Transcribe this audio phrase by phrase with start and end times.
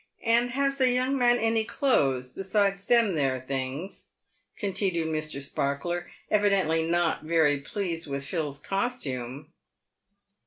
[0.35, 4.07] "And has the young man any clothes besides them there things?"
[4.57, 5.43] continued Mr.
[5.43, 9.53] Sparkler, evidently not very pleased with Phil's costume.